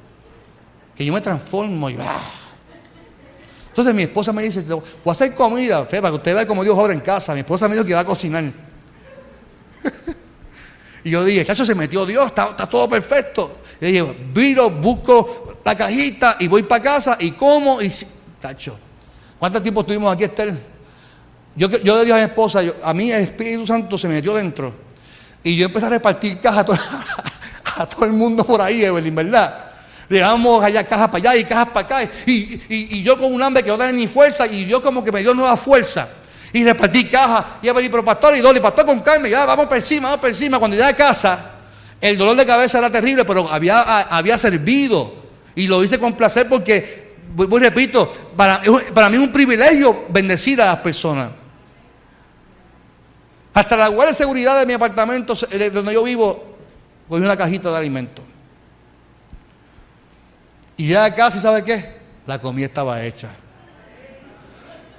[0.95, 1.89] que yo me transformo.
[1.89, 2.19] Y, ¡ah!
[3.69, 6.77] Entonces mi esposa me dice, voy a hacer comida, para que usted vea cómo Dios
[6.77, 7.33] obra en casa.
[7.33, 8.43] Mi esposa me dijo que iba a cocinar.
[11.05, 13.59] y yo dije, cacho, se metió Dios, está, todo perfecto.
[13.79, 17.89] Y dije, viro, busco la cajita y voy para casa y como y...
[18.41, 18.77] Cacho,
[19.37, 20.53] ¿cuánto tiempo estuvimos aquí, Esther?
[21.55, 24.35] Yo, yo le dije a mi esposa, a mí el Espíritu Santo se me metió
[24.35, 24.88] dentro.
[25.43, 26.65] Y yo empecé a repartir cajas
[27.75, 29.65] a todo, el mundo por ahí, Evelyn, ¿verdad?
[30.09, 32.11] Llevamos allá cajas para allá y cajas para acá.
[32.25, 35.21] Y, yo con un hambre que no tenía ni fuerza, y Dios como que me
[35.21, 36.09] dio nueva fuerza.
[36.51, 37.45] Y repartí cajas.
[37.61, 40.29] Y Evelyn, pero pastor y Dolly, pastor con Carmen, ya vamos por encima, vamos por
[40.29, 40.57] encima.
[40.57, 41.51] Cuando llegué a casa,
[42.01, 45.13] el dolor de cabeza era terrible, pero había, había servido.
[45.55, 48.61] Y lo hice con placer porque, voy, repito, para,
[48.93, 51.29] para mí es un privilegio bendecir a las personas.
[53.53, 56.57] Hasta la guardia de seguridad de mi apartamento, de donde yo vivo,
[57.07, 58.23] cogí una cajita de alimento.
[60.77, 61.97] Y ya casi, ¿sabe qué?
[62.25, 63.29] La comida estaba hecha.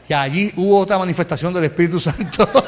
[0.09, 2.51] Y allí hubo otra manifestación del Espíritu Santo.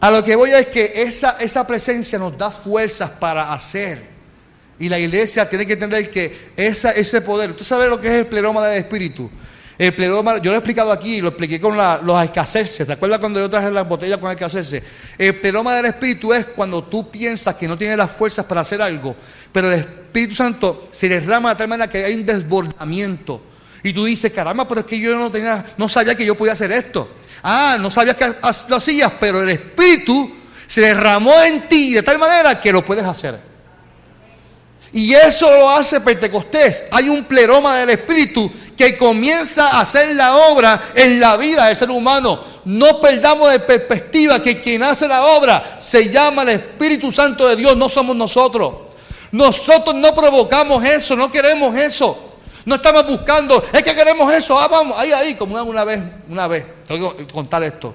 [0.00, 4.10] A lo que voy es que esa, esa presencia nos da fuerzas para hacer.
[4.78, 8.14] Y la iglesia tiene que entender que esa, ese poder, ¿usted sabe lo que es
[8.14, 9.30] el pleroma del Espíritu?
[9.82, 12.86] El pleroma, yo lo he explicado aquí, lo expliqué con los escaseces.
[12.86, 14.80] ¿Te acuerdas cuando yo traje las botellas con escaseces?
[15.18, 18.80] El pleroma del Espíritu es cuando tú piensas que no tienes las fuerzas para hacer
[18.80, 19.16] algo,
[19.50, 23.42] pero el Espíritu Santo se derrama de tal manera que hay un desbordamiento.
[23.82, 26.52] Y tú dices, caramba, pero es que yo no tenía, no sabía que yo podía
[26.52, 27.16] hacer esto.
[27.42, 28.36] Ah, no sabías que
[28.68, 30.32] lo hacías, pero el Espíritu
[30.64, 33.51] se derramó en ti de tal manera que lo puedes hacer.
[34.92, 36.84] Y eso lo hace Pentecostés.
[36.90, 41.76] Hay un pleroma del Espíritu que comienza a hacer la obra en la vida del
[41.76, 42.38] ser humano.
[42.64, 47.56] No perdamos de perspectiva que quien hace la obra se llama el Espíritu Santo de
[47.56, 48.74] Dios, no somos nosotros.
[49.32, 52.32] Nosotros no provocamos eso, no queremos eso.
[52.64, 56.46] No estamos buscando, es que queremos eso, ah, vamos, ahí, ahí, como una vez, una
[56.46, 57.92] vez, tengo que contar esto.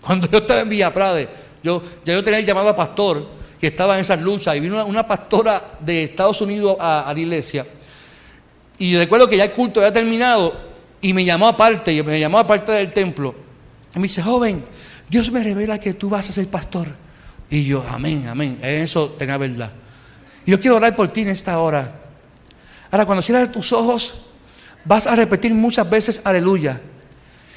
[0.00, 1.28] Cuando yo estaba en Villa Prade,
[1.62, 3.26] yo, ya yo tenía el llamado a pastor,
[3.60, 7.66] que estaba en esas luchas y vino una, pastora de Estados Unidos a, la iglesia
[8.78, 10.70] y recuerdo que ya el culto había terminado
[11.02, 13.34] y me llamó aparte, y me llamó aparte del templo
[13.94, 14.64] y me dice, joven,
[15.08, 16.88] Dios me revela que tú vas a ser pastor.
[17.50, 19.72] Y yo, amén, amén, eso tenía verdad.
[20.46, 22.00] Y yo quiero orar por ti en esta hora.
[22.90, 24.26] Ahora, cuando cierras tus ojos,
[24.84, 26.80] vas a repetir muchas veces aleluya.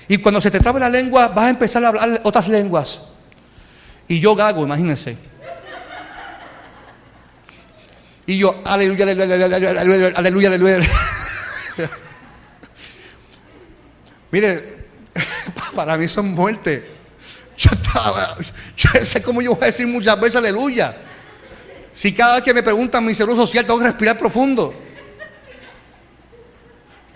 [0.08, 3.10] Y cuando se te trabe la lengua, vas a empezar a hablar otras lenguas.
[4.08, 5.16] Y yo gago, imagínense.
[8.26, 10.80] Y yo, aleluya, aleluya, aleluya, aleluya, aleluya.
[14.32, 14.88] Mire,
[15.76, 16.92] para mí son muerte.
[17.58, 18.38] Yo estaba,
[18.76, 20.96] yo sé cómo yo voy a decir muchas veces aleluya.
[21.92, 24.74] Si cada vez que me preguntan mi seguro social tengo que respirar profundo.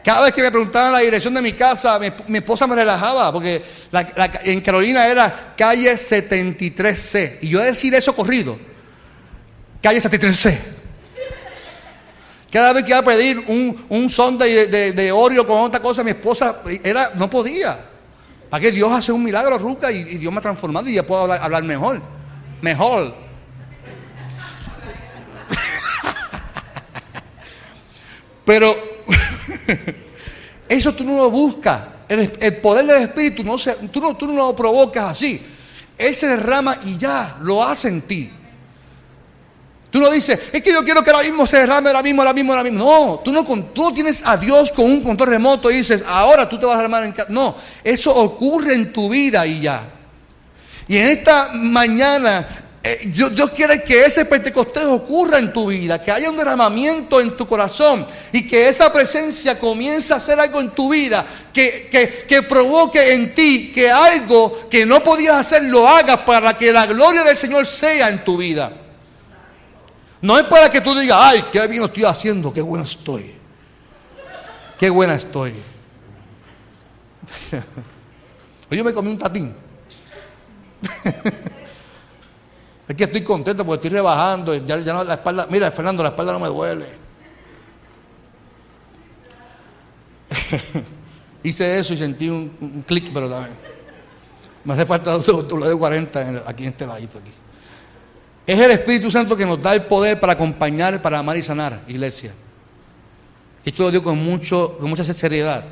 [0.04, 3.62] Cada vez que me preguntaban la dirección de mi casa, mi, esposa me relajaba, porque
[4.44, 7.40] en Carolina era calle 73C.
[7.42, 8.58] Y yo decir eso corrido,
[9.82, 10.77] calle 73C.
[12.52, 16.04] Cada vez que iba a pedir un, un sonde de, de, Oreo con otra cosa,
[16.04, 17.78] mi esposa era, no podía.
[18.50, 19.92] ¿Para que Dios hace un milagro, Ruca?
[19.92, 22.02] Y, Dios me ha transformado y ya puedo hablar, hablar mejor.
[22.62, 23.14] Mejor.
[28.46, 28.76] Pero
[30.70, 31.82] Eso tú no lo buscas.
[32.10, 35.46] El, poder del Espíritu no se, tú, no, tú no lo provocas así.
[35.98, 38.32] Él se derrama y ya, lo hace en ti.
[39.98, 42.32] Tú no dices, es que yo quiero que ahora mismo se derrame, ahora mismo, ahora
[42.32, 42.86] mismo, ahora mismo.
[42.86, 43.44] No, tú no,
[43.74, 46.78] tú tienes a Dios con un control remoto y dices, ahora tú te vas a
[46.78, 47.30] derramar en casa.
[47.32, 49.82] No, eso ocurre en tu vida y ya.
[50.88, 52.48] Y en esta mañana
[52.84, 57.36] eh, Dios, quiere que ese Pentecostés ocurra en tu vida, que haya un derramamiento en
[57.36, 61.90] tu corazón y que esa presencia comience a hacer algo en tu vida, que,
[62.30, 66.86] que, provoque en ti que algo que no podías hacer lo hagas para que la
[66.86, 68.72] gloria del Señor sea en tu vida.
[70.22, 73.36] No es para que tú digas, ay, qué bien estoy haciendo, qué buena estoy.
[74.78, 75.54] Qué buena estoy.
[78.70, 79.56] Yo me comí un tatín.
[82.88, 84.56] Es que estoy contento porque estoy rebajando.
[84.56, 86.86] Ya, no, la espalda, mira, Fernando, la espalda no me duele.
[91.44, 93.58] Hice eso y sentí un, clic, pero también.
[94.64, 97.18] Me hace falta W40 aquí en este ladito.
[97.20, 97.32] Aquí.
[98.48, 101.84] Es el Espíritu Santo que nos da el poder para acompañar, para amar y sanar,
[101.86, 102.32] iglesia.
[103.66, 105.66] Esto lo digo con, mucho, con mucha seriedad.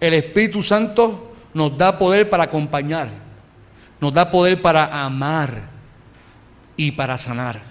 [0.00, 3.08] El Espíritu Santo nos da poder para acompañar,
[4.00, 5.70] nos da poder para amar
[6.76, 7.62] y para sanar.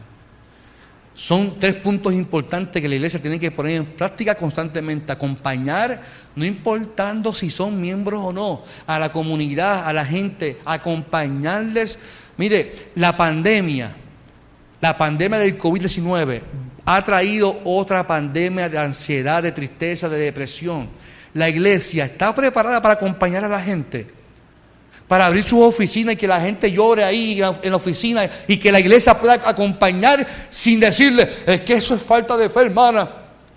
[1.13, 5.11] Son tres puntos importantes que la iglesia tiene que poner en práctica constantemente.
[5.11, 6.01] Acompañar,
[6.33, 11.99] no importando si son miembros o no, a la comunidad, a la gente, acompañarles.
[12.37, 13.93] Mire, la pandemia,
[14.85, 16.41] la pandemia del COVID-19
[16.85, 20.87] ha traído otra pandemia de ansiedad, de tristeza, de depresión.
[21.33, 24.07] La iglesia está preparada para acompañar a la gente
[25.07, 28.71] para abrir sus oficinas y que la gente llore ahí en la oficina y que
[28.71, 33.07] la iglesia pueda acompañar sin decirle, es que eso es falta de fe, hermana.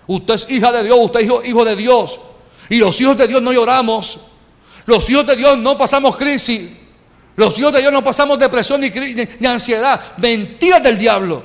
[0.05, 2.19] Usted es hija de Dios, usted es hijo, de Dios.
[2.69, 4.19] Y los hijos de Dios no lloramos.
[4.85, 6.69] Los hijos de Dios no pasamos crisis.
[7.39, 9.97] Los hijos de Dios no pasamos depresión ni, ansiedad.
[10.17, 11.41] Mentiras del diablo.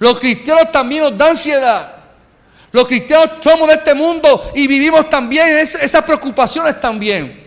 [0.00, 1.94] Los cristianos también nos dan ansiedad.
[2.72, 7.46] Los cristianos somos de este mundo y vivimos también esas preocupaciones también.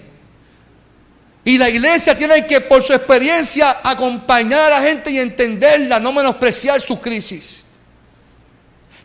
[1.44, 6.14] Y la iglesia tiene que, por su experiencia, acompañar a la gente y entenderla, no
[6.14, 7.66] menospreciar su crisis.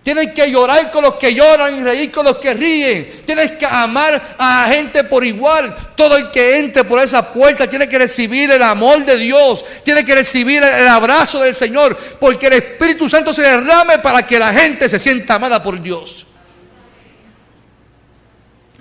[0.05, 3.23] Tienen que llorar con los que lloran y reír con los que ríen.
[3.27, 5.84] Tienes que amar a la gente por igual.
[5.97, 9.65] Todo el que entre por esa puerta tiene que recibir el amor de Dios.
[9.85, 11.97] Tiene que recibir el abrazo del Señor.
[12.19, 16.27] Porque el Espíritu Santo se derrame para que la gente se sienta amada por Dios.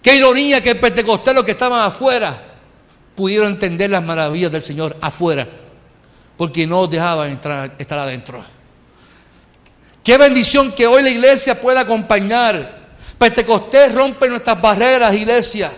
[0.01, 2.37] Qué ironía que el pentecostés que estaban afuera
[3.15, 5.47] pudieron entender las maravillas del Señor afuera,
[6.35, 8.43] porque no dejaban entrar, estar adentro.
[10.03, 12.83] Qué bendición que hoy la iglesia pueda acompañar.
[13.17, 15.71] Pentecostés rompe nuestras barreras, iglesia.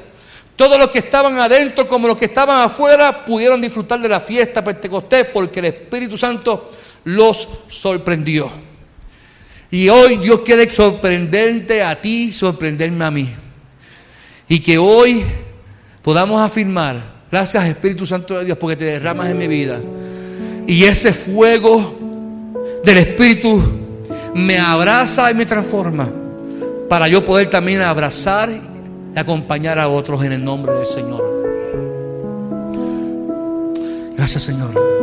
[0.56, 4.64] Todos los que estaban adentro como los que estaban afuera pudieron disfrutar de la fiesta
[4.64, 6.72] Pentecostés porque el Espíritu Santo
[7.04, 8.50] los sorprendió.
[9.72, 13.30] Y hoy Dios quiere sorprenderte a ti, sorprenderme a mí.
[14.48, 15.26] Y que hoy
[16.02, 19.82] podamos afirmar Gracias Espíritu Santo de Dios porque te derramas en mi vida.
[20.68, 23.62] Y ese fuego del Espíritu
[24.34, 26.10] me abraza y me transforma
[26.88, 28.50] para yo poder también abrazar
[29.16, 31.24] y acompañar a otros en el nombre del Señor.
[34.18, 34.95] Gracias Señor.